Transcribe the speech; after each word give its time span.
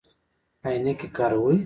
عینکې 0.65 1.07
کاروئ؟ 1.15 1.55